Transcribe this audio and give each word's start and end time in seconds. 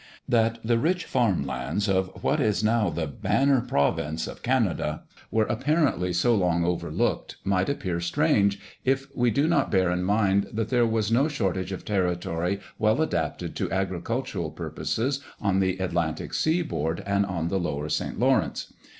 That 0.27 0.57
the 0.65 0.79
rich 0.79 1.05
farm 1.05 1.45
lands 1.45 1.87
of 1.87 2.23
what 2.23 2.39
is 2.39 2.63
now 2.63 2.89
the 2.89 3.05
banner 3.05 3.61
province 3.61 4.25
of 4.25 4.41
Canada 4.41 5.03
were 5.29 5.45
apparently 5.45 6.11
so 6.11 6.33
long 6.33 6.65
overlooked 6.65 7.35
might 7.43 7.69
appear 7.69 7.99
strange, 7.99 8.59
if 8.83 9.15
we 9.15 9.29
do 9.29 9.47
not 9.47 9.69
bear 9.69 9.91
in 9.91 10.01
mind 10.03 10.47
that 10.53 10.69
there 10.69 10.87
was 10.87 11.11
no 11.11 11.27
shortage 11.27 11.71
of 11.71 11.85
territory 11.85 12.59
well 12.79 12.99
adapted 12.99 13.55
to 13.57 13.71
agricultural 13.71 14.49
purposes 14.49 15.19
on 15.39 15.59
the 15.59 15.77
Atlantic 15.77 16.33
seaboard 16.33 17.03
and 17.05 17.23
on 17.27 17.49
the 17.49 17.59
lower 17.59 17.87
St. 17.87 18.17
Lawrence. 18.17 18.73